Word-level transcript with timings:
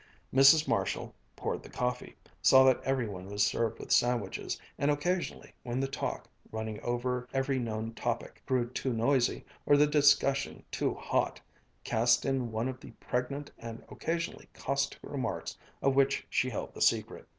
Mrs. 0.33 0.67
Marshall 0.67 1.13
poured 1.35 1.61
the 1.61 1.69
coffee, 1.69 2.15
saw 2.41 2.63
that 2.63 2.81
every 2.83 3.07
one 3.07 3.27
was 3.27 3.45
served 3.45 3.77
with 3.77 3.91
sandwiches, 3.91 4.59
and 4.79 4.89
occasionally 4.89 5.53
when 5.61 5.79
the 5.79 5.87
talk, 5.87 6.25
running 6.51 6.81
over 6.81 7.27
every 7.35 7.59
known 7.59 7.93
topic, 7.93 8.41
grew 8.47 8.67
too 8.67 8.93
noisy, 8.93 9.45
or 9.63 9.77
the 9.77 9.85
discussion 9.85 10.63
too 10.71 10.95
hot, 10.95 11.39
cast 11.83 12.25
in 12.25 12.51
one 12.51 12.67
of 12.67 12.79
the 12.79 12.89
pregnant 12.93 13.51
and 13.59 13.83
occasionally 13.89 14.49
caustic 14.55 14.97
remarks 15.03 15.55
of 15.83 15.93
which 15.95 16.25
she 16.31 16.49
held 16.49 16.73
the 16.73 16.81
secret. 16.81 17.27